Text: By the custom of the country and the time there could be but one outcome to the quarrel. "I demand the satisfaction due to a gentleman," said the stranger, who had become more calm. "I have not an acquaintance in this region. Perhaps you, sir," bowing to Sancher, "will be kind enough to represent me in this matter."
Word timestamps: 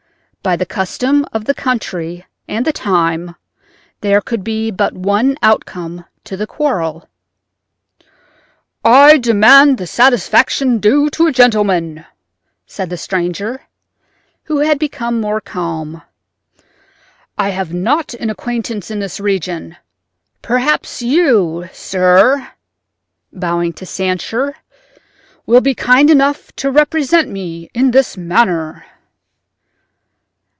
By 0.43 0.55
the 0.55 0.65
custom 0.65 1.23
of 1.31 1.45
the 1.45 1.53
country 1.53 2.25
and 2.47 2.65
the 2.65 2.73
time 2.73 3.35
there 3.99 4.21
could 4.21 4.43
be 4.43 4.71
but 4.71 4.93
one 4.95 5.37
outcome 5.43 6.05
to 6.23 6.35
the 6.35 6.47
quarrel. 6.47 7.07
"I 8.83 9.19
demand 9.19 9.77
the 9.77 9.85
satisfaction 9.85 10.79
due 10.79 11.11
to 11.11 11.27
a 11.27 11.31
gentleman," 11.31 12.05
said 12.65 12.89
the 12.89 12.97
stranger, 12.97 13.67
who 14.45 14.61
had 14.61 14.79
become 14.79 15.21
more 15.21 15.41
calm. 15.41 16.01
"I 17.37 17.49
have 17.49 17.71
not 17.71 18.15
an 18.15 18.31
acquaintance 18.31 18.89
in 18.89 18.97
this 18.99 19.19
region. 19.19 19.77
Perhaps 20.41 21.03
you, 21.03 21.69
sir," 21.71 22.49
bowing 23.31 23.73
to 23.73 23.85
Sancher, 23.85 24.55
"will 25.45 25.61
be 25.61 25.75
kind 25.75 26.09
enough 26.09 26.51
to 26.55 26.71
represent 26.71 27.29
me 27.29 27.69
in 27.75 27.91
this 27.91 28.17
matter." 28.17 28.85